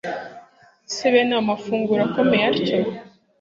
sbene 0.95 1.33
ayo 1.35 1.43
mafunguro 1.49 2.01
akomeye 2.07 2.45
atyo 2.51 2.77